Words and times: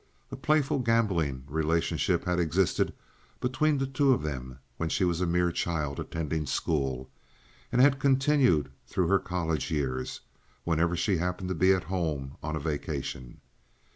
A 0.31 0.35
playful 0.35 0.79
gamboling 0.79 1.43
relationship 1.47 2.25
had 2.25 2.39
existed 2.39 2.91
between 3.39 3.77
them 3.77 4.57
when 4.77 4.89
she 4.89 5.03
was 5.03 5.21
a 5.21 5.27
mere 5.27 5.51
child 5.51 5.99
attending 5.99 6.47
school, 6.47 7.07
and 7.71 7.79
had 7.79 7.99
continued 7.99 8.71
through 8.87 9.09
her 9.09 9.19
college 9.19 9.69
years 9.69 10.21
whenever 10.63 10.95
she 10.95 11.17
happened 11.17 11.49
to 11.49 11.53
be 11.55 11.71
at 11.71 11.83
home 11.83 12.35
on 12.41 12.55
a 12.55 12.59
vacation. 12.59 13.41